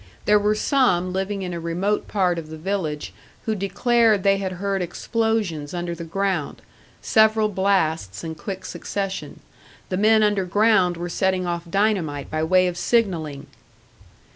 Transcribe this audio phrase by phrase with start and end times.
[0.25, 3.13] There were some living in a remote part of the village
[3.45, 6.63] who declared they had heard explosions under the ground,
[7.03, 9.41] several blasts in quick succession.
[9.89, 13.45] The men underground were setting off dynamite by way of signalling!